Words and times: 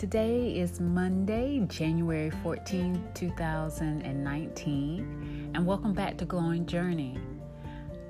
Today 0.00 0.56
is 0.58 0.80
Monday, 0.80 1.60
January 1.68 2.30
14, 2.42 3.10
2019, 3.12 5.50
and 5.54 5.66
welcome 5.66 5.92
back 5.92 6.16
to 6.16 6.24
Glowing 6.24 6.64
Journey. 6.64 7.18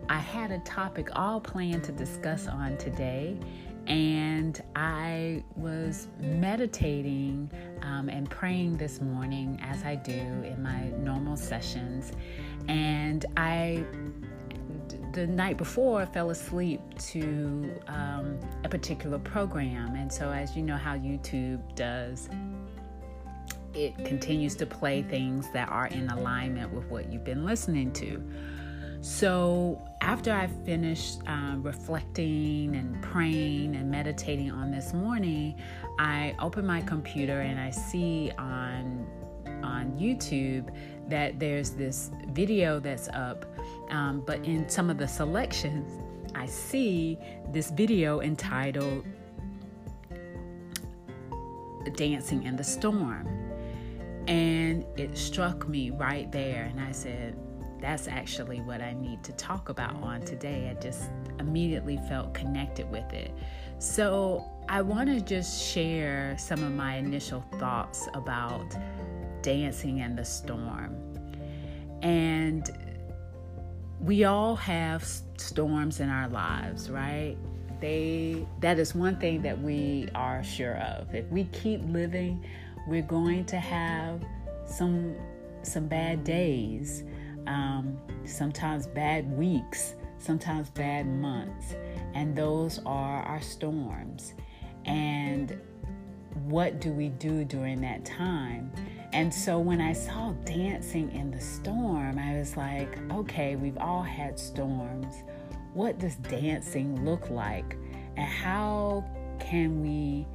I 0.08 0.18
had 0.18 0.52
a 0.52 0.60
topic 0.60 1.08
all 1.14 1.40
planned 1.40 1.82
to 1.82 1.90
discuss 1.90 2.46
on 2.46 2.76
today, 2.76 3.36
and 3.88 4.62
I 4.76 5.42
was 5.56 6.06
meditating 6.20 7.50
um, 7.82 8.08
and 8.08 8.30
praying 8.30 8.76
this 8.76 9.00
morning 9.00 9.58
as 9.60 9.82
I 9.82 9.96
do 9.96 10.12
in 10.12 10.62
my 10.62 10.90
normal 10.90 11.36
sessions, 11.36 12.12
and 12.68 13.26
I 13.36 13.84
the 15.12 15.26
night 15.26 15.56
before, 15.56 16.02
I 16.02 16.06
fell 16.06 16.30
asleep 16.30 16.80
to 17.08 17.80
um, 17.88 18.38
particular 18.70 19.18
program. 19.18 19.94
And 19.96 20.12
so, 20.12 20.30
as 20.30 20.56
you 20.56 20.62
know, 20.62 20.76
how 20.76 20.96
YouTube 20.96 21.74
does, 21.74 22.28
it 23.74 23.96
continues 24.04 24.54
to 24.56 24.66
play 24.66 25.02
things 25.02 25.46
that 25.52 25.68
are 25.68 25.86
in 25.88 26.08
alignment 26.08 26.72
with 26.72 26.84
what 26.86 27.12
you've 27.12 27.24
been 27.24 27.44
listening 27.44 27.92
to. 27.94 28.22
So, 29.02 29.80
after 30.02 30.32
I 30.32 30.46
finished 30.46 31.20
um, 31.26 31.62
reflecting 31.62 32.76
and 32.76 33.02
praying 33.02 33.76
and 33.76 33.90
meditating 33.90 34.50
on 34.50 34.70
this 34.70 34.92
morning, 34.92 35.60
I 35.98 36.34
open 36.38 36.66
my 36.66 36.82
computer 36.82 37.40
and 37.40 37.58
I 37.58 37.70
see 37.70 38.30
on 38.38 39.06
on 39.62 39.92
YouTube 39.98 40.74
that 41.10 41.38
there's 41.38 41.70
this 41.70 42.10
video 42.32 42.80
that's 42.80 43.08
up 43.08 43.44
um, 43.90 44.22
but 44.24 44.44
in 44.44 44.68
some 44.68 44.88
of 44.88 44.98
the 44.98 45.08
selections, 45.08 45.98
I 46.34 46.46
see 46.46 47.18
this 47.52 47.70
video 47.70 48.20
entitled 48.20 49.04
Dancing 51.96 52.44
in 52.44 52.56
the 52.56 52.64
Storm. 52.64 53.28
And 54.26 54.84
it 54.96 55.16
struck 55.16 55.68
me 55.68 55.90
right 55.90 56.30
there. 56.30 56.64
And 56.64 56.80
I 56.80 56.92
said, 56.92 57.36
that's 57.80 58.06
actually 58.06 58.60
what 58.60 58.82
I 58.82 58.92
need 58.92 59.24
to 59.24 59.32
talk 59.32 59.70
about 59.70 59.94
on 60.02 60.20
today. 60.22 60.70
I 60.70 60.80
just 60.80 61.10
immediately 61.38 61.98
felt 62.08 62.34
connected 62.34 62.90
with 62.90 63.10
it. 63.12 63.32
So 63.78 64.44
I 64.68 64.82
want 64.82 65.08
to 65.08 65.20
just 65.20 65.62
share 65.62 66.36
some 66.38 66.62
of 66.62 66.72
my 66.72 66.96
initial 66.96 67.42
thoughts 67.58 68.06
about 68.14 68.76
dancing 69.42 69.98
in 69.98 70.14
the 70.14 70.24
storm. 70.24 70.96
And 72.02 72.70
we 74.00 74.24
all 74.24 74.56
have 74.56 75.04
storms 75.36 76.00
in 76.00 76.08
our 76.08 76.28
lives, 76.28 76.90
right? 76.90 77.36
They 77.80 78.46
that 78.60 78.78
is 78.78 78.94
one 78.94 79.18
thing 79.18 79.42
that 79.42 79.60
we 79.60 80.08
are 80.14 80.42
sure 80.42 80.76
of. 80.78 81.14
If 81.14 81.26
we 81.28 81.44
keep 81.44 81.80
living, 81.86 82.44
we're 82.86 83.02
going 83.02 83.44
to 83.46 83.56
have 83.56 84.22
some 84.66 85.14
some 85.62 85.86
bad 85.86 86.24
days, 86.24 87.04
um, 87.46 87.98
sometimes 88.24 88.86
bad 88.86 89.30
weeks, 89.36 89.94
sometimes 90.18 90.70
bad 90.70 91.06
months, 91.06 91.74
and 92.14 92.34
those 92.34 92.80
are 92.86 93.22
our 93.22 93.40
storms. 93.40 94.34
And 94.86 95.60
what 96.44 96.80
do 96.80 96.90
we 96.90 97.08
do 97.08 97.44
during 97.44 97.80
that 97.82 98.04
time? 98.04 98.72
And 99.12 99.32
so 99.32 99.58
when 99.58 99.80
I 99.80 99.92
saw 99.92 100.32
dancing 100.44 101.10
in 101.12 101.30
the 101.30 101.40
storm, 101.40 102.18
I 102.18 102.38
was 102.38 102.56
like, 102.56 102.98
okay, 103.10 103.56
we've 103.56 103.78
all 103.78 104.02
had 104.02 104.38
storms. 104.38 105.24
What 105.74 105.98
does 105.98 106.16
dancing 106.16 107.04
look 107.04 107.28
like? 107.30 107.76
And 108.16 108.26
how 108.26 109.04
can 109.40 109.82
we 109.82 110.26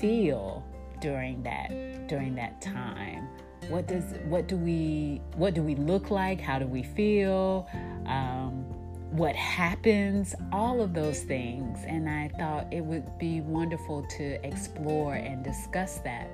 feel 0.00 0.64
during 1.00 1.42
that 1.44 2.08
during 2.08 2.34
that 2.34 2.60
time? 2.60 3.28
What 3.68 3.86
does 3.86 4.04
what 4.24 4.48
do 4.48 4.56
we 4.56 5.20
what 5.34 5.54
do 5.54 5.62
we 5.62 5.76
look 5.76 6.10
like? 6.10 6.40
How 6.40 6.58
do 6.58 6.66
we 6.66 6.82
feel? 6.82 7.68
Um, 8.06 8.64
what 9.10 9.36
happens? 9.36 10.34
All 10.52 10.80
of 10.80 10.94
those 10.94 11.20
things. 11.22 11.78
And 11.86 12.08
I 12.08 12.28
thought 12.38 12.72
it 12.72 12.84
would 12.84 13.18
be 13.18 13.40
wonderful 13.40 14.02
to 14.16 14.46
explore 14.46 15.14
and 15.14 15.44
discuss 15.44 15.98
that. 15.98 16.30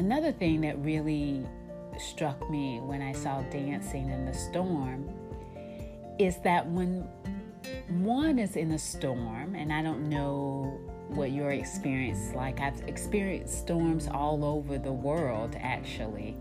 Another 0.00 0.32
thing 0.32 0.62
that 0.62 0.78
really 0.78 1.44
struck 1.98 2.48
me 2.48 2.80
when 2.80 3.02
I 3.02 3.12
saw 3.12 3.42
Dancing 3.42 4.08
in 4.08 4.24
the 4.24 4.32
Storm 4.32 5.10
is 6.18 6.38
that 6.38 6.66
when 6.66 7.06
one 7.88 8.38
is 8.38 8.56
in 8.56 8.70
a 8.70 8.78
storm, 8.78 9.54
and 9.54 9.70
I 9.70 9.82
don't 9.82 10.08
know 10.08 10.80
what 11.08 11.32
your 11.32 11.50
experience 11.50 12.18
is 12.18 12.34
like, 12.34 12.60
I've 12.60 12.80
experienced 12.88 13.58
storms 13.58 14.08
all 14.08 14.42
over 14.42 14.78
the 14.78 14.90
world 14.90 15.54
actually. 15.60 16.34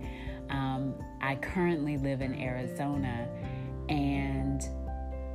Um, 0.49 0.95
I 1.19 1.35
currently 1.35 1.97
live 1.97 2.21
in 2.21 2.39
Arizona, 2.39 3.27
and 3.89 4.63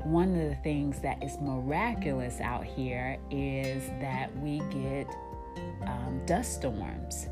one 0.03 0.31
of 0.31 0.49
the 0.49 0.57
things 0.63 0.99
that 1.01 1.23
is 1.23 1.37
miraculous 1.43 2.41
out 2.41 2.65
here 2.65 3.19
is 3.31 3.87
that 4.01 4.35
we 4.39 4.61
get 4.71 5.15
um, 5.87 6.23
dust 6.25 6.55
storms. 6.55 7.29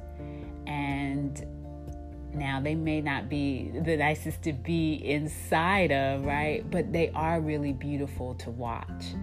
And 0.67 1.45
now 2.35 2.61
they 2.61 2.75
may 2.75 3.01
not 3.01 3.29
be 3.29 3.71
the 3.85 3.97
nicest 3.97 4.43
to 4.43 4.53
be 4.53 4.95
inside 4.95 5.93
of, 5.93 6.25
right? 6.25 6.69
But 6.71 6.93
they 6.93 7.11
are 7.11 7.41
really 7.41 7.73
beautiful 7.73 8.35
to 8.37 8.51
watch. 8.51 9.15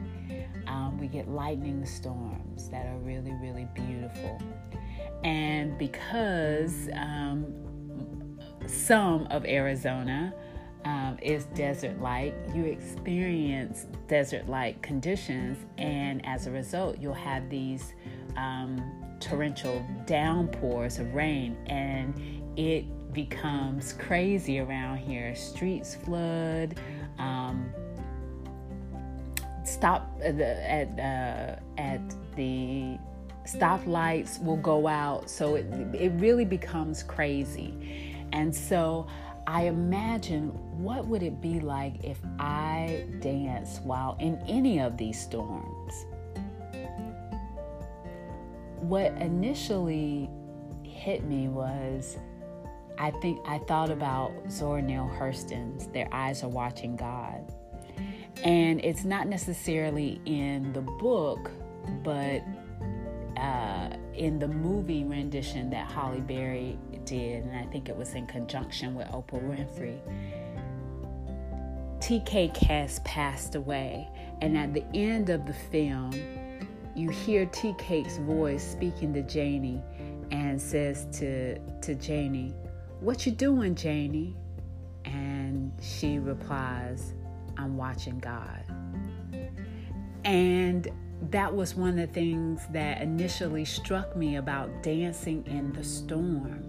Um, 0.68 1.00
we 1.00 1.08
get 1.08 1.28
lightning 1.28 1.86
storms 1.86 2.70
that 2.70 2.86
are 2.86 2.98
really, 3.00 3.34
really 3.42 3.68
beautiful. 3.74 4.40
And 5.24 5.78
because 5.78 6.90
um, 6.96 8.40
some 8.68 9.26
of 9.32 9.46
Arizona 9.46 10.34
um, 10.86 11.18
is 11.22 11.46
desert 11.56 12.00
like, 12.00 12.36
you 12.54 12.66
experience 12.66 13.88
desert 14.08 14.48
like 14.48 14.82
conditions, 14.82 15.58
and 15.78 16.26
as 16.26 16.48
a 16.48 16.52
result, 16.52 17.00
you'll 17.00 17.14
have 17.14 17.50
these 17.50 17.94
um, 18.38 18.78
torrential 19.20 19.86
downpours 20.06 21.00
of 21.00 21.14
rain 21.14 21.58
and 21.68 22.14
it 22.58 22.86
becomes 23.14 23.94
crazy 23.94 24.60
around 24.60 24.98
here. 24.98 25.36
Streets 25.36 25.96
flood. 25.96 26.80
Um, 27.18 27.72
stop 29.64 30.20
at 30.24 30.38
the, 30.38 30.70
at, 30.70 30.88
uh, 31.00 31.82
at 31.82 32.02
the 32.36 32.98
stoplights 33.46 34.44
will 34.44 34.58
go 34.58 34.88
out. 34.88 35.30
So 35.30 35.56
it, 35.56 35.66
it 35.94 36.12
really 36.16 36.46
becomes 36.46 37.04
crazy. 37.04 38.26
And 38.32 38.56
so 38.56 39.08
I 39.48 39.64
imagine 39.64 40.50
what 40.84 41.08
would 41.08 41.24
it 41.24 41.42
be 41.42 41.60
like 41.60 42.04
if 42.04 42.20
I 42.38 43.08
danced 43.20 43.82
while 43.82 44.16
in 44.20 44.38
any 44.48 44.80
of 44.80 44.98
these 44.98 45.20
storms? 45.20 46.06
What 48.82 49.12
initially 49.22 50.30
hit 50.84 51.24
me 51.24 51.48
was 51.48 52.18
I 52.98 53.12
think 53.12 53.40
I 53.48 53.60
thought 53.60 53.90
about 53.90 54.34
Zora 54.50 54.82
Neale 54.82 55.10
Hurston's 55.18 55.88
Their 55.88 56.14
Eyes 56.14 56.44
Are 56.44 56.50
Watching 56.50 56.98
God. 56.98 57.50
And 58.44 58.84
it's 58.84 59.06
not 59.06 59.28
necessarily 59.28 60.22
in 60.26 60.74
the 60.74 60.82
book, 60.82 61.50
but 62.04 62.42
uh, 63.38 63.90
in 64.14 64.38
the 64.38 64.48
movie 64.48 65.06
rendition 65.06 65.70
that 65.70 65.90
Halle 65.90 66.20
Berry 66.20 66.78
did, 67.06 67.46
and 67.46 67.58
I 67.58 67.66
think 67.72 67.88
it 67.88 67.96
was 67.96 68.14
in 68.14 68.28
conjunction 68.28 68.96
with 68.96 69.08
Oprah 69.08 69.42
Winfrey. 69.42 70.00
Tea 72.02 72.20
Cake 72.22 72.58
has 72.58 73.00
passed 73.00 73.56
away, 73.56 74.10
and 74.42 74.58
at 74.58 74.74
the 74.74 74.84
end 74.94 75.30
of 75.30 75.46
the 75.46 75.54
film, 75.54 76.12
you 77.00 77.10
hear 77.10 77.46
Tea 77.46 77.74
Cake's 77.78 78.18
voice 78.18 78.64
speaking 78.64 79.14
to 79.14 79.22
Janie 79.22 79.82
and 80.32 80.62
says 80.62 81.08
to, 81.14 81.58
to 81.82 81.96
Janie, 81.96 82.54
What 83.00 83.26
you 83.26 83.32
doing, 83.32 83.74
Janie? 83.74 84.36
And 85.06 85.72
she 85.82 86.20
replies, 86.20 87.14
I'm 87.58 87.78
watching 87.78 88.20
God. 88.20 88.64
And 90.26 90.90
that 91.30 91.56
was 91.56 91.74
one 91.74 91.98
of 91.98 92.08
the 92.08 92.14
things 92.14 92.62
that 92.72 93.02
initially 93.02 93.64
struck 93.64 94.16
me 94.16 94.36
about 94.36 94.84
dancing 94.84 95.46
in 95.48 95.72
the 95.72 95.84
storm. 95.84 96.66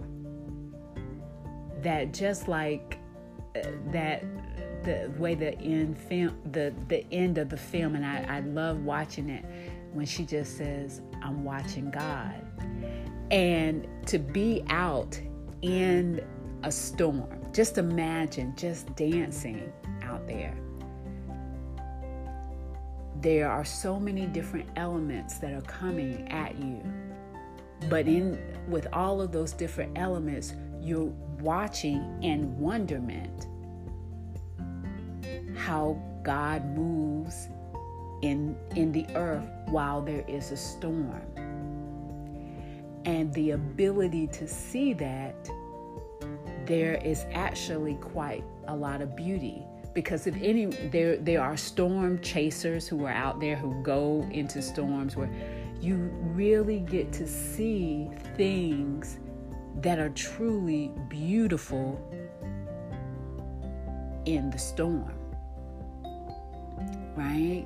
That 1.81 2.13
just 2.13 2.47
like 2.47 2.97
uh, 3.55 3.61
that 3.87 4.23
the 4.83 5.11
way 5.17 5.35
the 5.35 5.59
end 5.59 5.97
film 5.97 6.35
the 6.51 6.73
the 6.87 7.05
end 7.11 7.37
of 7.37 7.49
the 7.49 7.57
film 7.57 7.95
and 7.95 8.05
I, 8.05 8.37
I 8.37 8.39
love 8.39 8.83
watching 8.83 9.29
it 9.29 9.45
when 9.93 10.05
she 10.05 10.25
just 10.25 10.57
says, 10.57 11.01
I'm 11.21 11.43
watching 11.43 11.91
God. 11.91 12.35
And 13.29 13.87
to 14.07 14.19
be 14.19 14.63
out 14.69 15.19
in 15.61 16.21
a 16.63 16.71
storm, 16.71 17.27
just 17.53 17.77
imagine 17.77 18.53
just 18.55 18.93
dancing 18.95 19.71
out 20.03 20.27
there. 20.27 20.55
there 23.21 23.51
are 23.51 23.63
so 23.63 23.99
many 23.99 24.25
different 24.25 24.67
elements 24.75 25.37
that 25.37 25.53
are 25.53 25.61
coming 25.61 26.27
at 26.29 26.57
you. 26.57 26.81
But 27.89 28.07
in 28.07 28.39
with 28.67 28.87
all 28.93 29.21
of 29.21 29.31
those 29.31 29.53
different 29.53 29.97
elements, 29.97 30.53
you're 30.81 31.13
watching 31.39 32.19
in 32.21 32.57
wonderment 32.57 33.47
how 35.55 36.01
God 36.23 36.65
moves 36.75 37.47
in 38.21 38.55
in 38.75 38.91
the 38.91 39.05
earth 39.15 39.47
while 39.67 40.01
there 40.01 40.23
is 40.27 40.51
a 40.51 40.57
storm. 40.57 41.21
And 43.05 43.33
the 43.33 43.51
ability 43.51 44.27
to 44.27 44.47
see 44.47 44.93
that 44.93 45.49
there 46.65 46.95
is 47.03 47.25
actually 47.31 47.95
quite 47.95 48.43
a 48.67 48.75
lot 48.75 49.01
of 49.01 49.15
beauty 49.15 49.65
because 49.93 50.27
if 50.27 50.35
any 50.41 50.65
there 50.65 51.17
there 51.17 51.41
are 51.41 51.57
storm 51.57 52.19
chasers 52.21 52.87
who 52.87 53.05
are 53.05 53.11
out 53.11 53.39
there 53.39 53.55
who 53.55 53.81
go 53.81 54.27
into 54.31 54.61
storms 54.61 55.15
where 55.15 55.29
you 55.81 55.95
really 56.33 56.79
get 56.79 57.11
to 57.11 57.27
see 57.27 58.09
things 58.37 59.19
that 59.81 59.99
are 59.99 60.09
truly 60.09 60.91
beautiful 61.09 61.99
in 64.25 64.49
the 64.51 64.57
storm 64.57 65.13
right 67.15 67.65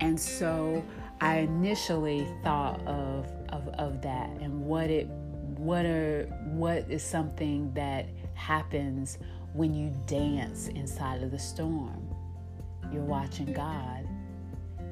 and 0.00 0.18
so 0.18 0.84
i 1.20 1.38
initially 1.38 2.26
thought 2.42 2.80
of 2.86 3.26
of, 3.50 3.68
of 3.78 4.02
that 4.02 4.30
and 4.40 4.60
what 4.64 4.90
it 4.90 5.06
what 5.56 5.84
are 5.84 6.24
what 6.46 6.90
is 6.90 7.02
something 7.02 7.72
that 7.74 8.08
happens 8.34 9.18
when 9.52 9.74
you 9.74 9.92
dance 10.06 10.68
inside 10.68 11.22
of 11.22 11.30
the 11.30 11.38
storm. 11.38 12.08
You're 12.92 13.02
watching 13.02 13.52
God, 13.52 14.08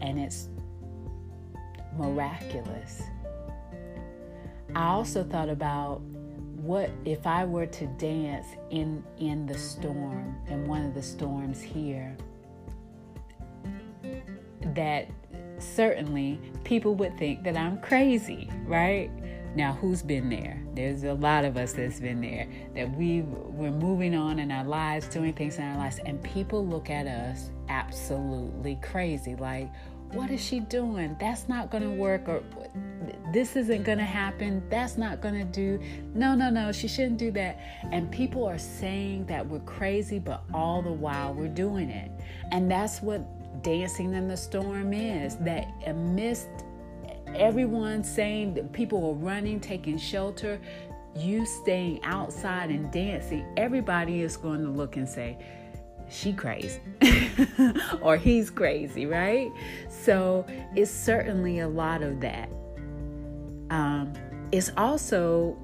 and 0.00 0.18
it's 0.18 0.48
miraculous. 1.96 3.02
I 4.74 4.88
also 4.88 5.24
thought 5.24 5.48
about 5.48 6.02
what 6.60 6.90
if 7.04 7.26
I 7.26 7.44
were 7.44 7.66
to 7.66 7.86
dance 7.98 8.46
in 8.70 9.02
in 9.18 9.46
the 9.46 9.56
storm, 9.56 10.36
in 10.48 10.66
one 10.66 10.84
of 10.84 10.94
the 10.94 11.02
storms 11.02 11.60
here, 11.62 12.16
that 14.74 15.08
certainly 15.58 16.40
people 16.64 16.94
would 16.96 17.16
think 17.18 17.44
that 17.44 17.56
I'm 17.56 17.80
crazy, 17.80 18.50
right? 18.64 19.10
Now, 19.54 19.72
who's 19.72 20.02
been 20.02 20.28
there? 20.28 20.62
There's 20.74 21.04
a 21.04 21.14
lot 21.14 21.44
of 21.44 21.56
us 21.56 21.72
that's 21.72 22.00
been 22.00 22.20
there. 22.20 22.46
That 22.74 22.94
we 22.96 23.22
we're 23.22 23.72
moving 23.72 24.14
on 24.14 24.38
in 24.38 24.52
our 24.52 24.64
lives, 24.64 25.08
doing 25.08 25.32
things 25.32 25.56
in 25.56 25.64
our 25.64 25.76
lives, 25.76 25.98
and 26.04 26.22
people 26.22 26.66
look 26.66 26.90
at 26.90 27.06
us 27.06 27.50
absolutely 27.68 28.78
crazy. 28.82 29.34
Like, 29.34 29.70
what 30.12 30.30
is 30.30 30.40
she 30.44 30.60
doing? 30.60 31.16
That's 31.20 31.48
not 31.48 31.70
going 31.70 31.82
to 31.82 31.90
work, 31.90 32.28
or 32.28 32.42
this 33.32 33.56
isn't 33.56 33.82
going 33.82 33.98
to 33.98 34.04
happen. 34.04 34.62
That's 34.70 34.96
not 34.96 35.20
going 35.20 35.34
to 35.34 35.44
do. 35.44 35.80
No, 36.14 36.34
no, 36.34 36.50
no. 36.50 36.72
She 36.72 36.88
shouldn't 36.88 37.18
do 37.18 37.30
that. 37.32 37.58
And 37.92 38.10
people 38.10 38.44
are 38.44 38.58
saying 38.58 39.26
that 39.26 39.46
we're 39.46 39.60
crazy, 39.60 40.18
but 40.18 40.42
all 40.54 40.82
the 40.82 40.92
while 40.92 41.34
we're 41.34 41.48
doing 41.48 41.90
it. 41.90 42.10
And 42.52 42.70
that's 42.70 43.02
what 43.02 43.22
dancing 43.62 44.14
in 44.14 44.28
the 44.28 44.36
storm 44.36 44.92
is. 44.92 45.36
That 45.36 45.66
amidst 45.86 46.48
everyone 47.34 48.02
saying 48.02 48.54
that 48.54 48.72
people 48.72 49.10
are 49.10 49.14
running, 49.14 49.60
taking 49.60 49.98
shelter, 49.98 50.58
you 51.16 51.44
staying 51.44 52.02
outside 52.04 52.70
and 52.70 52.90
dancing, 52.92 53.46
everybody 53.56 54.22
is 54.22 54.36
going 54.36 54.62
to 54.62 54.70
look 54.70 54.96
and 54.96 55.08
say, 55.08 55.38
she 56.10 56.32
crazy 56.32 56.80
or 58.00 58.16
he's 58.16 58.50
crazy, 58.50 59.06
right? 59.06 59.50
So 59.88 60.46
it's 60.74 60.90
certainly 60.90 61.60
a 61.60 61.68
lot 61.68 62.02
of 62.02 62.20
that. 62.20 62.48
Um, 63.70 64.12
it's 64.52 64.70
also 64.76 65.56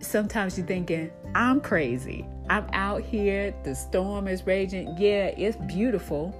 sometimes 0.00 0.58
you're 0.58 0.66
thinking, 0.66 1.10
I'm 1.34 1.60
crazy. 1.60 2.26
I'm 2.48 2.68
out 2.72 3.02
here, 3.02 3.54
the 3.64 3.74
storm 3.74 4.26
is 4.28 4.46
raging. 4.46 4.96
Yeah, 4.98 5.26
it's 5.26 5.56
beautiful 5.72 6.34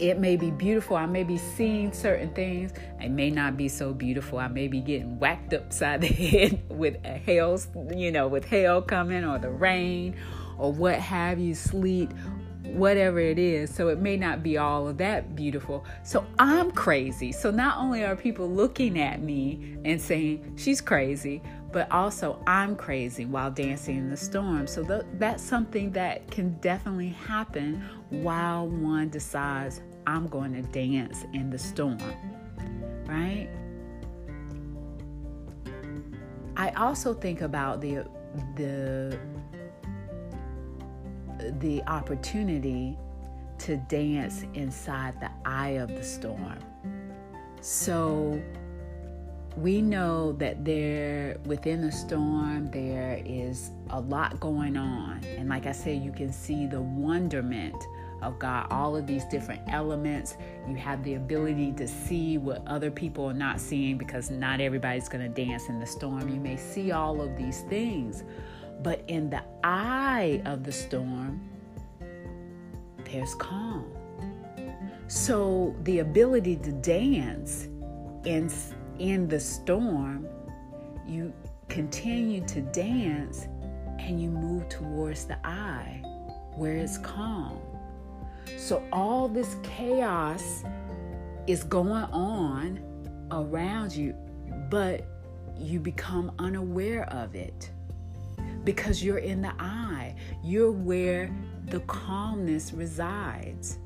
it 0.00 0.18
may 0.18 0.36
be 0.36 0.50
beautiful. 0.50 0.96
I 0.96 1.06
may 1.06 1.24
be 1.24 1.38
seeing 1.38 1.92
certain 1.92 2.32
things. 2.34 2.72
It 3.00 3.10
may 3.10 3.30
not 3.30 3.56
be 3.56 3.68
so 3.68 3.92
beautiful. 3.92 4.38
I 4.38 4.48
may 4.48 4.68
be 4.68 4.80
getting 4.80 5.18
whacked 5.18 5.54
upside 5.54 6.00
the 6.00 6.06
head 6.08 6.62
with 6.68 6.96
a 7.04 7.12
hail, 7.12 7.60
you 7.94 8.10
know, 8.10 8.28
with 8.28 8.44
hail 8.44 8.82
coming 8.82 9.24
or 9.24 9.38
the 9.38 9.50
rain 9.50 10.16
or 10.58 10.72
what 10.72 10.96
have 10.96 11.38
you, 11.38 11.54
sleet, 11.54 12.10
whatever 12.64 13.18
it 13.18 13.38
is. 13.38 13.74
So 13.74 13.88
it 13.88 13.98
may 13.98 14.16
not 14.16 14.42
be 14.42 14.56
all 14.58 14.88
of 14.88 14.98
that 14.98 15.36
beautiful. 15.36 15.84
So 16.02 16.26
I'm 16.38 16.70
crazy. 16.70 17.32
So 17.32 17.50
not 17.50 17.78
only 17.78 18.04
are 18.04 18.16
people 18.16 18.48
looking 18.48 18.98
at 18.98 19.22
me 19.22 19.76
and 19.84 20.00
saying, 20.00 20.54
she's 20.56 20.80
crazy, 20.80 21.42
but 21.72 21.90
also 21.90 22.40
I'm 22.46 22.76
crazy 22.76 23.24
while 23.24 23.50
dancing 23.50 23.96
in 23.96 24.10
the 24.10 24.16
storm. 24.16 24.66
So 24.66 24.84
th- 24.84 25.02
that's 25.18 25.42
something 25.42 25.90
that 25.92 26.30
can 26.30 26.52
definitely 26.60 27.08
happen 27.08 27.82
while 28.10 28.68
one 28.68 29.08
decides 29.08 29.80
I'm 30.06 30.28
going 30.28 30.52
to 30.54 30.62
dance 30.62 31.24
in 31.32 31.50
the 31.50 31.58
storm, 31.58 31.98
right? 33.06 33.48
I 36.56 36.70
also 36.70 37.12
think 37.14 37.40
about 37.40 37.80
the 37.80 38.06
the 38.54 39.18
the 41.60 41.82
opportunity 41.84 42.96
to 43.58 43.76
dance 43.76 44.44
inside 44.54 45.18
the 45.20 45.30
eye 45.44 45.70
of 45.70 45.88
the 45.88 46.02
storm. 46.02 46.58
So 47.60 48.42
we 49.56 49.80
know 49.80 50.32
that 50.32 50.64
there 50.64 51.38
within 51.44 51.80
the 51.80 51.92
storm 51.92 52.70
there 52.70 53.22
is 53.24 53.70
a 53.90 54.00
lot 54.00 54.40
going 54.40 54.76
on. 54.76 55.22
And 55.24 55.48
like 55.48 55.66
i 55.66 55.72
said 55.72 56.02
you 56.02 56.12
can 56.12 56.32
see 56.32 56.66
the 56.66 56.82
wonderment 56.82 57.76
of 58.22 58.38
god 58.38 58.66
all 58.70 58.96
of 58.96 59.06
these 59.06 59.24
different 59.26 59.62
elements. 59.68 60.36
You 60.66 60.74
have 60.76 61.02
the 61.04 61.14
ability 61.14 61.72
to 61.72 61.86
see 61.86 62.36
what 62.38 62.66
other 62.66 62.90
people 62.90 63.26
are 63.26 63.34
not 63.34 63.60
seeing 63.60 63.96
because 63.96 64.30
not 64.30 64.60
everybody's 64.60 65.08
going 65.08 65.22
to 65.32 65.44
dance 65.44 65.68
in 65.68 65.78
the 65.78 65.86
storm. 65.86 66.28
You 66.28 66.40
may 66.40 66.56
see 66.56 66.90
all 66.90 67.20
of 67.20 67.36
these 67.36 67.60
things 67.62 68.24
but 68.82 69.04
in 69.08 69.30
the 69.30 69.42
eye 69.62 70.42
of 70.44 70.64
the 70.64 70.72
storm 70.72 71.40
there's 73.04 73.34
calm 73.36 73.90
so 75.06 75.76
the 75.82 76.00
ability 76.00 76.56
to 76.56 76.72
dance 76.72 77.68
in 78.24 78.48
in 78.98 79.28
the 79.28 79.40
storm, 79.40 80.26
you 81.06 81.32
continue 81.68 82.44
to 82.46 82.60
dance 82.60 83.48
and 83.98 84.20
you 84.20 84.28
move 84.28 84.68
towards 84.68 85.24
the 85.24 85.36
eye 85.46 86.02
where 86.56 86.76
it's 86.76 86.98
calm. 86.98 87.58
So 88.56 88.82
all 88.92 89.28
this 89.28 89.56
chaos 89.62 90.62
is 91.46 91.64
going 91.64 92.04
on 92.04 92.80
around 93.30 93.92
you, 93.92 94.14
but 94.70 95.06
you 95.56 95.80
become 95.80 96.32
unaware 96.38 97.04
of 97.12 97.34
it 97.34 97.70
because 98.64 99.02
you're 99.02 99.18
in 99.18 99.42
the 99.42 99.52
eye. 99.58 100.14
You're 100.42 100.72
where 100.72 101.30
the 101.66 101.80
calmness 101.80 102.72
resides. 102.72 103.78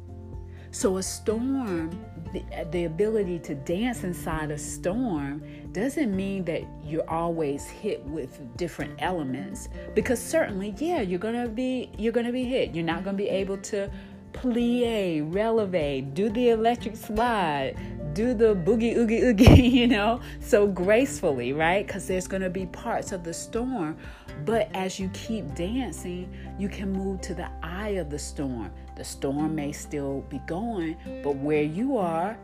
So, 0.71 0.99
a 0.99 1.03
storm, 1.03 1.91
the, 2.33 2.45
the, 2.71 2.85
ability 2.85 3.39
to 3.41 3.55
dance 3.55 4.05
inside 4.05 4.51
a 4.51 4.59
storm, 4.59 5.43
doesn't 5.73 6.15
mean 6.15 6.45
that 6.45 6.63
you're 6.85 7.09
always 7.09 7.65
hit 7.67 8.05
with 8.05 8.39
different 8.59 8.95
elements. 8.99 9.71
Because 9.95 10.23
certainly, 10.23 10.75
yeah, 10.77 11.01
you're 11.01 11.19
gonna 11.19 11.49
be 11.49 11.91
you're 11.97 12.13
gonna 12.13 12.33
be 12.33 12.45
hit. 12.45 12.75
You're 12.75 12.85
not 12.85 13.03
gonna 13.03 13.17
be 13.17 13.31
able 13.31 13.57
to 13.59 13.91
plie, 14.33 15.23
releve, 15.33 16.13
do 16.15 16.29
the 16.29 16.51
electric 16.51 16.97
slide, 16.97 17.75
do 18.19 18.35
the 18.35 18.53
boogie 18.53 18.97
oogie 18.97 19.23
oogie, 19.23 19.69
you 19.79 19.87
know, 19.87 20.21
so 20.41 20.67
gracefully, 20.67 21.53
right? 21.53 21.87
Because 21.87 22.09
there's 22.09 22.27
gonna 22.27 22.51
be 22.51 22.67
parts 22.67 23.13
of 23.13 23.23
the 23.23 23.33
storm. 23.33 23.97
But 24.45 24.69
as 24.75 24.99
you 24.99 25.09
keep 25.11 25.55
dancing, 25.55 26.29
you 26.59 26.69
can 26.69 26.91
move 26.91 27.21
to 27.21 27.35
the 27.35 27.49
eye 27.63 27.91
of 27.91 28.11
the 28.11 28.19
storm. 28.19 28.73
The 28.97 29.05
storm 29.05 29.55
may 29.55 29.71
still 29.71 30.23
be 30.23 30.41
going, 30.49 30.97
but 31.23 31.37
where 31.37 31.63
you 31.63 31.97
are, 31.97 32.37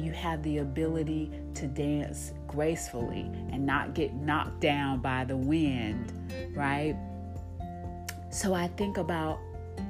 you 0.00 0.12
have 0.12 0.42
the 0.42 0.58
ability 0.58 1.30
to 1.52 1.66
dance 1.66 2.32
gracefully 2.46 3.30
and 3.52 3.66
not 3.66 3.92
get 3.92 4.14
knocked 4.14 4.60
down 4.60 5.00
by 5.00 5.24
the 5.24 5.36
wind, 5.36 6.14
right? 6.54 6.96
So 8.30 8.54
I 8.54 8.68
think 8.68 8.96
about, 8.96 9.38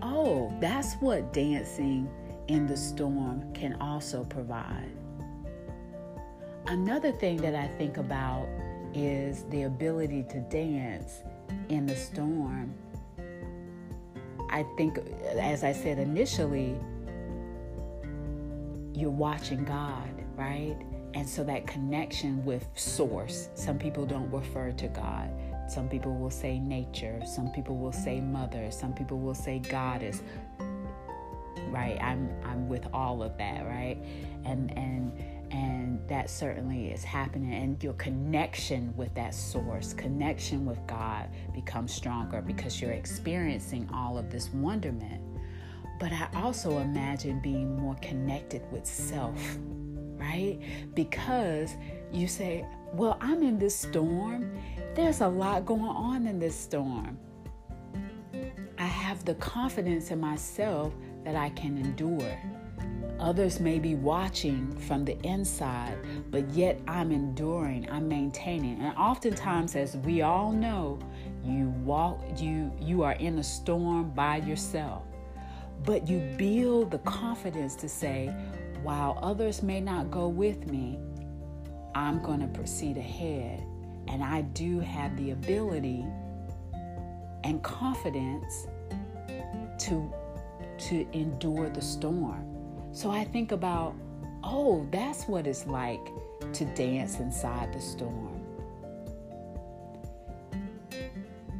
oh, 0.02 0.52
that's 0.60 0.94
what 0.94 1.32
dancing 1.32 2.10
in 2.48 2.66
the 2.66 2.76
storm 2.76 3.52
can 3.52 3.74
also 3.80 4.24
provide. 4.24 4.92
Another 6.66 7.12
thing 7.12 7.36
that 7.38 7.54
I 7.54 7.68
think 7.78 7.96
about 7.96 8.46
is 8.94 9.44
the 9.50 9.62
ability 9.62 10.24
to 10.30 10.40
dance 10.40 11.22
in 11.68 11.86
the 11.86 11.96
storm 11.96 12.74
I 14.50 14.64
think, 14.76 14.98
as 15.38 15.62
I 15.62 15.72
said 15.72 15.98
initially, 15.98 16.74
you're 18.94 19.10
watching 19.10 19.64
God, 19.64 20.08
right? 20.36 20.76
And 21.14 21.28
so 21.28 21.44
that 21.44 21.66
connection 21.66 22.44
with 22.44 22.66
source, 22.74 23.50
some 23.54 23.78
people 23.78 24.06
don't 24.06 24.30
refer 24.30 24.72
to 24.72 24.88
God. 24.88 25.30
Some 25.68 25.88
people 25.88 26.14
will 26.14 26.30
say 26.30 26.58
nature, 26.58 27.20
some 27.26 27.50
people 27.52 27.76
will 27.76 27.92
say 27.92 28.20
mother, 28.20 28.70
some 28.70 28.94
people 28.94 29.18
will 29.18 29.34
say 29.34 29.58
goddess. 29.58 30.22
Right? 31.68 31.98
I'm 32.00 32.30
I'm 32.44 32.68
with 32.68 32.86
all 32.92 33.22
of 33.22 33.36
that, 33.38 33.64
right? 33.66 33.98
And 34.44 34.76
and 34.76 35.12
and 35.50 36.06
that 36.08 36.28
certainly 36.28 36.88
is 36.88 37.04
happening. 37.04 37.52
And 37.54 37.82
your 37.82 37.94
connection 37.94 38.94
with 38.96 39.14
that 39.14 39.34
source 39.34 39.92
connection 39.92 40.66
with 40.66 40.78
god 40.86 41.28
becomes 41.54 41.92
stronger 41.92 42.42
because 42.42 42.80
you're 42.80 42.92
experiencing 42.92 43.88
all 43.92 44.18
of 44.18 44.30
this 44.30 44.50
wonderment. 44.50 45.22
But 46.00 46.12
i 46.12 46.28
also 46.34 46.78
imagine 46.78 47.40
being 47.40 47.76
more 47.76 47.96
connected 47.96 48.62
with 48.70 48.86
self 48.86 49.58
right? 50.18 50.58
Because 50.94 51.76
you 52.12 52.26
say 52.26 52.64
well 52.92 53.16
i'm 53.20 53.42
in 53.42 53.58
this 53.58 53.76
storm. 53.76 54.52
There's 54.94 55.20
a 55.20 55.28
lot 55.28 55.64
going 55.64 55.82
on 55.82 56.26
in 56.26 56.38
this 56.38 56.56
storm. 56.56 57.18
I 58.78 58.84
have 58.84 59.24
the 59.24 59.34
confidence 59.34 60.10
in 60.10 60.20
myself 60.20 60.92
that 61.28 61.36
i 61.36 61.50
can 61.50 61.76
endure 61.76 62.38
Others 63.20 63.58
may 63.58 63.80
be 63.80 63.96
watching 63.96 64.70
from 64.78 65.04
the 65.04 65.18
inside, 65.26 65.96
but 66.30 66.48
yet 66.50 66.80
I'm 66.86 67.10
enduring, 67.10 67.90
I'm 67.90 68.06
maintaining. 68.06 68.80
And 68.80 68.96
oftentimes, 68.96 69.74
as 69.74 69.96
we 69.96 70.22
all 70.22 70.52
know, 70.52 71.00
you 71.44 71.70
walk, 71.82 72.22
you 72.36 72.70
you 72.80 73.02
are 73.02 73.14
in 73.14 73.40
a 73.40 73.42
storm 73.42 74.10
by 74.10 74.36
yourself. 74.36 75.02
But 75.84 76.08
you 76.08 76.20
build 76.38 76.92
the 76.92 76.98
confidence 76.98 77.74
to 77.76 77.88
say, 77.88 78.32
while 78.84 79.18
others 79.20 79.64
may 79.64 79.80
not 79.80 80.12
go 80.12 80.28
with 80.28 80.68
me, 80.70 81.00
I'm 81.96 82.22
going 82.22 82.40
to 82.40 82.46
proceed 82.46 82.96
ahead. 82.96 83.64
And 84.06 84.22
I 84.22 84.42
do 84.42 84.78
have 84.78 85.16
the 85.16 85.32
ability 85.32 86.06
and 87.42 87.62
confidence 87.64 88.68
to 89.78 90.12
to 90.78 91.06
endure 91.12 91.68
the 91.68 91.82
storm. 91.82 92.44
So 92.92 93.10
I 93.10 93.24
think 93.24 93.52
about, 93.52 93.94
oh, 94.44 94.86
that's 94.90 95.28
what 95.28 95.46
it's 95.46 95.66
like 95.66 96.00
to 96.52 96.64
dance 96.74 97.18
inside 97.20 97.72
the 97.72 97.80
storm. 97.80 98.34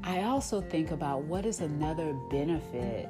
I 0.04 0.22
also 0.22 0.60
think 0.60 0.90
about 0.90 1.24
what 1.24 1.44
is 1.44 1.60
another 1.60 2.14
benefit 2.30 3.08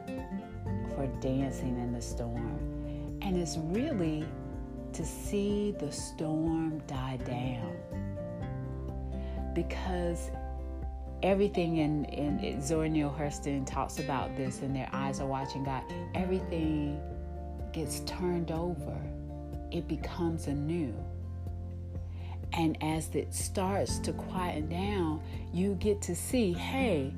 for 0.95 1.07
dancing 1.21 1.79
in 1.79 1.93
the 1.93 2.03
storm. 2.03 2.59
And 3.23 3.37
it's 3.37 3.57
really 3.57 4.25
to 4.95 5.05
see 5.05 5.75
the 5.79 5.93
storm 5.93 6.83
die 6.87 7.19
down. 7.19 7.77
Because 9.55 10.31
everything 11.23 11.79
in, 11.79 12.05
in 12.07 12.63
Zora 12.63 12.89
Neale 12.89 13.15
Hurston 13.19 13.67
talks 13.67 13.99
about 13.99 14.37
this 14.37 14.61
and 14.61 14.75
Their 14.75 14.89
Eyes 14.93 15.21
Are 15.21 15.27
Watching 15.27 15.65
God, 15.65 15.83
everything 16.15 17.01
gets 17.73 18.01
turned 18.01 18.51
over, 18.51 18.97
it 19.71 19.89
becomes 19.89 20.47
anew. 20.47 20.95
And 22.53 22.79
as 22.83 23.15
it 23.15 23.35
starts 23.35 23.99
to 24.01 24.13
quieten 24.13 24.69
down, 24.69 25.23
you 25.53 25.75
get 25.75 26.01
to 26.03 26.17
see 26.17 26.53
hey, 26.53 27.13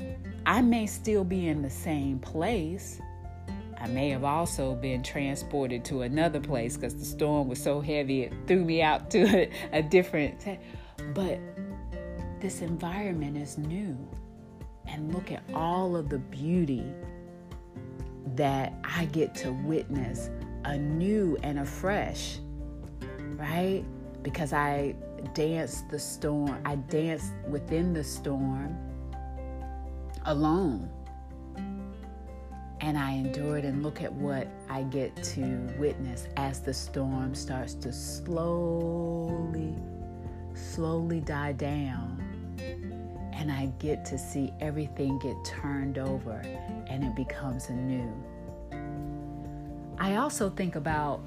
I 0.44 0.60
may 0.60 0.86
still 0.86 1.24
be 1.24 1.48
in 1.48 1.62
the 1.62 1.70
same 1.70 2.18
place. 2.18 3.00
I 3.80 3.86
may 3.86 4.10
have 4.10 4.24
also 4.24 4.74
been 4.74 5.02
transported 5.02 5.84
to 5.86 6.02
another 6.02 6.40
place 6.40 6.76
because 6.76 6.94
the 6.94 7.04
storm 7.04 7.48
was 7.48 7.62
so 7.62 7.80
heavy 7.80 8.24
it 8.24 8.34
threw 8.46 8.62
me 8.62 8.82
out 8.82 9.10
to 9.12 9.22
a, 9.24 9.50
a 9.78 9.82
different. 9.82 10.44
But 11.14 11.38
this 12.40 12.62
environment 12.62 13.36
is 13.36 13.58
new. 13.58 13.96
And 14.86 15.14
look 15.14 15.30
at 15.30 15.42
all 15.54 15.94
of 15.94 16.08
the 16.08 16.18
beauty 16.18 16.92
that 18.34 18.72
I 18.82 19.04
get 19.06 19.34
to 19.36 19.52
witness 19.52 20.30
anew 20.64 21.36
and 21.42 21.60
afresh, 21.60 22.38
right? 23.36 23.84
Because 24.22 24.52
I 24.52 24.94
danced 25.34 25.88
the 25.90 25.98
storm, 25.98 26.60
I 26.64 26.76
danced 26.76 27.32
within 27.48 27.92
the 27.92 28.04
storm 28.04 28.76
alone. 30.26 30.90
And 32.82 32.96
I 32.96 33.12
endured, 33.12 33.64
and 33.64 33.82
look 33.82 34.00
at 34.02 34.10
what 34.10 34.48
I 34.70 34.84
get 34.84 35.14
to 35.22 35.68
witness 35.78 36.26
as 36.38 36.60
the 36.60 36.72
storm 36.72 37.34
starts 37.34 37.74
to 37.74 37.92
slowly, 37.92 39.74
slowly 40.54 41.20
die 41.20 41.52
down. 41.52 42.19
And 43.40 43.50
I 43.50 43.72
get 43.78 44.04
to 44.04 44.18
see 44.18 44.52
everything 44.60 45.18
get 45.18 45.34
turned 45.46 45.96
over 45.96 46.42
and 46.88 47.02
it 47.02 47.16
becomes 47.16 47.70
anew. 47.70 48.12
I 49.98 50.16
also 50.16 50.50
think 50.50 50.76
about 50.76 51.20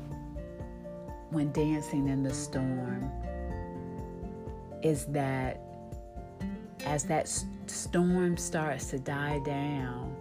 when 1.31 1.51
dancing 1.51 2.09
in 2.09 2.21
the 2.21 2.31
storm 2.31 3.11
is 4.83 5.05
that 5.07 5.59
as 6.85 7.03
that 7.05 7.27
storm 7.65 8.37
starts 8.37 8.91
to 8.91 8.99
die 8.99 9.39
down 9.43 10.15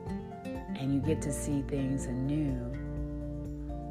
and 0.78 0.94
you 0.94 1.00
get 1.00 1.20
to 1.20 1.32
see 1.32 1.61
things 1.68 2.06
anew, 2.06 2.54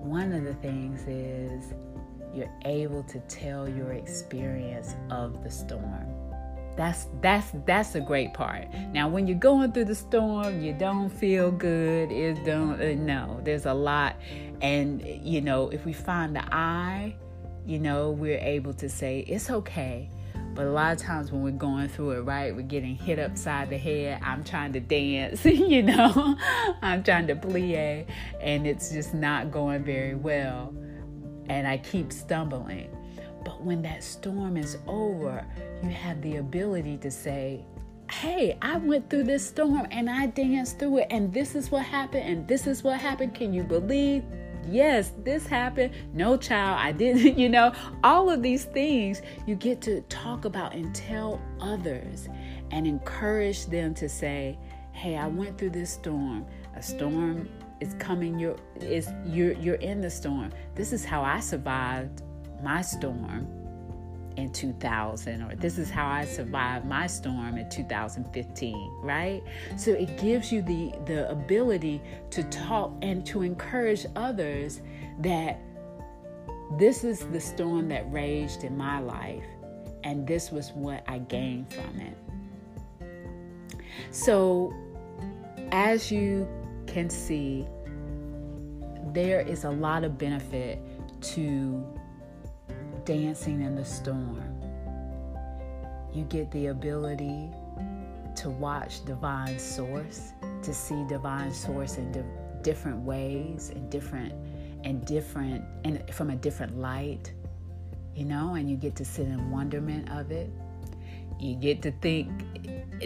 one 0.02 0.34
of 0.34 0.44
the 0.44 0.56
things 0.56 1.04
is 1.08 1.74
you're 2.34 2.52
able 2.66 3.04
to 3.04 3.20
tell 3.22 3.70
your 3.70 3.92
experience 3.94 4.96
of 5.12 5.44
the 5.44 5.52
storm. 5.52 6.11
That's 6.78 7.08
that's 7.22 7.52
that's 7.66 7.96
a 7.96 8.00
great 8.00 8.34
part. 8.34 8.68
Now, 8.94 9.10
when 9.10 9.28
you're 9.28 9.38
going 9.38 9.72
through 9.72 9.86
the 9.86 9.96
storm, 9.96 10.62
you 10.62 10.74
don't 10.74 11.10
feel 11.10 11.52
good. 11.52 12.12
It 12.12 12.44
don't 12.46 12.82
uh, 12.82 12.96
no. 12.96 13.40
There's 13.44 13.66
a 13.66 13.74
lot, 13.74 14.16
and 14.62 15.06
you 15.06 15.42
know, 15.42 15.70
if 15.70 15.86
we 15.86 15.94
find 15.94 16.36
the 16.36 16.44
I, 16.54 17.16
you 17.66 17.80
know, 17.80 18.12
we're 18.12 18.40
able 18.40 18.74
to 18.76 18.90
say 18.90 19.20
it's 19.28 19.50
okay. 19.50 20.10
But 20.54 20.66
a 20.66 20.72
lot 20.72 20.92
of 20.92 20.98
times 20.98 21.32
when 21.32 21.44
we're 21.44 21.52
going 21.52 21.88
through 21.88 22.12
it, 22.12 22.22
right, 22.22 22.54
we're 22.54 22.62
getting 22.62 22.96
hit 22.96 23.20
upside 23.20 23.70
the 23.70 23.78
head. 23.78 24.20
I'm 24.22 24.44
trying 24.44 24.74
to 24.74 24.82
dance, 24.82 25.46
you 25.46 25.82
know, 25.82 26.36
I'm 26.82 27.04
trying 27.04 27.28
to 27.28 27.36
plie, 27.36 28.06
and 28.42 28.68
it's 28.68 28.92
just 28.92 29.14
not 29.14 29.52
going 29.52 29.84
very 29.84 30.16
well. 30.16 30.74
And 31.48 31.68
I 31.68 31.78
keep 31.78 32.12
stumbling. 32.12 32.90
But 33.44 33.62
when 33.62 33.82
that 33.84 34.04
storm 34.04 34.58
is 34.58 34.78
over, 34.88 35.46
you 35.84 35.90
have 35.90 36.22
the 36.22 36.38
ability 36.38 36.98
to 36.98 37.12
say, 37.12 37.66
Hey, 38.12 38.58
I 38.62 38.78
went 38.78 39.10
through 39.10 39.24
this 39.24 39.48
storm 39.48 39.88
and 39.90 40.10
I 40.10 40.28
danced 40.28 40.80
through 40.80 41.00
it, 41.00 41.08
and 41.10 41.34
this 41.34 41.56
is 41.56 41.72
what 41.72 41.86
happened, 41.86 42.28
and 42.28 42.48
this 42.48 42.68
is 42.68 42.84
what 42.84 43.00
happened. 43.00 43.34
Can 43.34 43.54
you 43.54 43.64
believe? 43.64 44.24
Yes, 44.68 45.14
this 45.24 45.48
happened. 45.48 45.94
No, 46.14 46.38
child, 46.38 46.80
I 46.80 46.92
didn't. 46.92 47.38
You 47.42 47.50
know, 47.50 47.74
all 48.04 48.30
of 48.30 48.44
these 48.44 48.66
things 48.66 49.22
you 49.48 49.56
get 49.56 49.82
to 49.82 50.02
talk 50.02 50.46
about 50.46 50.76
and 50.76 50.94
tell 50.94 51.42
others 51.60 52.28
and 52.70 52.86
encourage 52.86 53.66
them 53.68 53.94
to 53.96 54.08
say, 54.08 54.60
Hey, 54.92 55.18
I 55.18 55.28
went 55.28 55.58
through 55.58 55.72
this 55.72 55.92
storm. 55.92 56.46
A 56.76 56.84
storm 56.84 57.50
is 57.80 57.96
coming. 57.96 58.38
You're, 58.38 58.58
is, 58.82 59.10
you're, 59.26 59.54
you're 59.54 59.76
in 59.76 60.02
the 60.02 60.10
storm. 60.10 60.52
This 60.76 60.94
is 60.94 61.06
how 61.06 61.24
I 61.24 61.40
survived 61.40 62.22
my 62.64 62.82
storm 62.82 63.48
in 64.38 64.52
2000 64.52 65.42
or 65.42 65.56
this 65.56 65.78
is 65.78 65.90
how 65.90 66.08
I 66.08 66.26
survived 66.26 66.86
my 66.86 67.08
storm 67.08 67.58
in 67.58 67.70
2015 67.70 69.00
right? 69.02 69.44
So 69.78 69.92
it 69.92 70.18
gives 70.18 70.52
you 70.52 70.62
the 70.62 70.94
the 71.06 71.30
ability 71.30 72.02
to 72.32 72.44
talk 72.44 72.94
and 73.02 73.26
to 73.28 73.42
encourage 73.42 74.06
others 74.16 74.82
that 75.20 75.60
this 76.78 77.04
is 77.04 77.20
the 77.28 77.42
storm 77.42 77.90
that 77.90 78.10
raged 78.12 78.64
in 78.64 78.78
my 78.78 79.00
life 79.00 79.44
and 80.04 80.26
this 80.26 80.52
was 80.52 80.72
what 80.72 81.04
I 81.08 81.20
gained 81.20 81.72
from 81.74 82.00
it. 82.00 82.18
So 84.12 84.74
as 85.72 86.12
you 86.12 86.48
can 86.88 87.10
see 87.10 87.68
there 89.14 89.42
is 89.42 89.66
a 89.66 89.70
lot 89.70 90.04
of 90.04 90.18
benefit 90.18 90.80
to 91.22 91.86
dancing 93.06 93.62
in 93.62 93.76
the 93.76 93.86
storm. 93.86 94.44
You 96.14 96.24
get 96.26 96.52
the 96.52 96.68
ability 96.68 97.50
to 98.36 98.50
watch 98.50 99.06
divine 99.06 99.60
source, 99.60 100.34
to 100.64 100.74
see 100.74 101.06
divine 101.08 101.54
source 101.54 101.98
in 101.98 102.12
di- 102.12 102.24
different 102.62 103.00
ways, 103.00 103.70
in 103.70 103.90
different 103.90 104.34
and 104.84 105.06
different 105.06 105.64
and 105.84 106.04
from 106.14 106.32
a 106.32 106.36
different 106.36 106.78
light, 106.78 107.32
you 108.16 108.26
know, 108.26 108.56
and 108.56 108.70
you 108.70 108.76
get 108.76 108.96
to 108.98 109.06
sit 109.06 109.28
in 109.28 109.52
wonderment 109.52 110.10
of 110.12 110.32
it. 110.32 110.50
You 111.40 111.56
get 111.56 111.82
to 111.84 111.92
think 111.92 112.30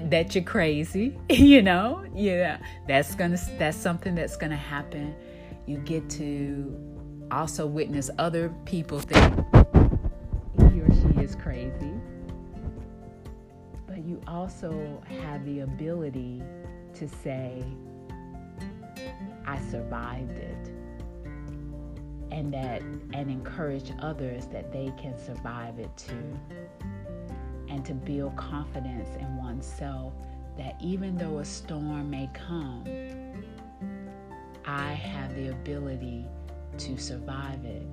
that 0.10 0.36
you're 0.36 0.44
crazy, 0.44 1.18
you 1.30 1.62
know. 1.62 2.06
Yeah, 2.14 2.60
that's 2.88 3.16
gonna 3.16 3.40
that's 3.58 3.78
something 3.78 4.16
that's 4.16 4.36
gonna 4.36 4.56
happen. 4.56 5.16
You 5.66 5.78
get 5.80 6.10
to 6.12 6.75
also 7.32 7.66
witness 7.66 8.10
other 8.18 8.54
people 8.66 9.00
think 9.00 9.55
is 11.25 11.36
crazy. 11.36 11.94
But 13.88 14.05
you 14.05 14.22
also 14.27 15.01
have 15.10 15.44
the 15.44 15.62
ability 15.62 16.44
to 16.94 17.10
say, 17.10 17.63
I 19.48 19.60
survived 19.72 20.38
it. 20.38 20.72
And 22.32 22.53
that 22.53 22.82
and 22.82 23.32
encourage 23.32 23.91
others 24.01 24.46
that 24.48 24.72
they 24.72 24.94
can 24.98 25.17
survive 25.17 25.79
it 25.79 25.89
too. 25.98 26.39
And 27.70 27.84
to 27.86 27.94
build 27.94 28.36
confidence 28.36 29.10
in 29.20 29.38
oneself 29.38 30.13
that 30.58 30.75
even 30.79 31.17
though 31.17 31.39
a 31.39 31.46
storm 31.46 32.12
may 32.12 32.29
come, 32.34 32.84
I 34.65 34.94
have 34.94 35.36
the 35.36 35.48
ability 35.50 36.25
to 36.77 36.98
survive 36.98 37.65
it. 37.65 37.88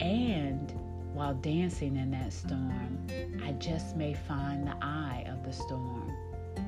And 0.00 0.72
while 1.14 1.34
dancing 1.34 1.94
in 1.96 2.10
that 2.10 2.32
storm, 2.32 3.06
I 3.44 3.52
just 3.52 3.96
may 3.96 4.14
find 4.14 4.66
the 4.66 4.74
eye 4.82 5.24
of 5.28 5.44
the 5.44 5.52
storm. 5.52 6.12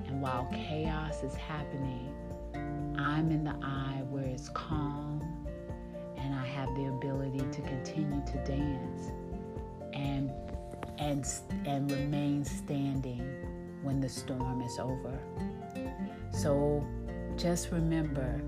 And 0.07 0.23
while 0.23 0.49
chaos 0.53 1.25
is 1.25 1.35
happening, 1.35 2.15
I'm 2.97 3.33
in 3.33 3.43
the 3.43 3.57
eye 3.61 4.03
where 4.09 4.25
it's 4.25 4.49
calm 4.51 5.21
and 6.17 6.33
I 6.33 6.47
have 6.47 6.69
the 6.77 6.87
ability 6.87 7.41
to 7.41 7.63
continue 7.63 8.25
to 8.25 8.45
dance 8.45 9.11
and 9.93 10.31
and 10.99 11.27
and 11.67 11.91
remain 11.91 12.45
standing 12.45 13.21
when 13.83 14.01
the 14.01 14.09
storm 14.09 14.63
is 14.63 14.79
over. 14.79 15.19
So 16.31 16.87
just 17.37 17.73
remember 17.73 18.41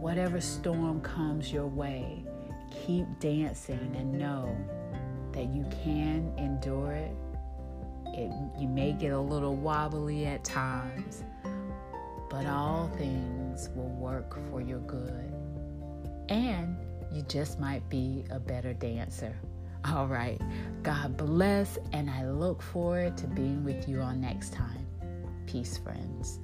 whatever 0.00 0.40
storm 0.40 1.00
comes 1.02 1.52
your 1.52 1.68
way, 1.68 2.24
keep 2.84 3.06
dancing 3.20 3.94
and 3.96 4.12
know 4.12 4.56
that 5.40 5.54
you 5.54 5.64
can 5.82 6.30
endure 6.36 6.92
it. 6.92 7.16
it. 8.08 8.30
You 8.60 8.68
may 8.68 8.92
get 8.92 9.12
a 9.12 9.18
little 9.18 9.56
wobbly 9.56 10.26
at 10.26 10.44
times, 10.44 11.24
but 12.28 12.44
all 12.44 12.90
things 12.98 13.70
will 13.74 13.88
work 13.88 14.38
for 14.50 14.60
your 14.60 14.80
good. 14.80 15.32
And 16.28 16.76
you 17.10 17.22
just 17.22 17.58
might 17.58 17.88
be 17.88 18.24
a 18.30 18.38
better 18.38 18.74
dancer. 18.74 19.34
All 19.86 20.06
right. 20.06 20.38
God 20.82 21.16
bless, 21.16 21.78
and 21.94 22.10
I 22.10 22.28
look 22.28 22.60
forward 22.60 23.16
to 23.16 23.26
being 23.26 23.64
with 23.64 23.88
you 23.88 24.02
all 24.02 24.14
next 24.14 24.52
time. 24.52 24.86
Peace, 25.46 25.78
friends. 25.78 26.38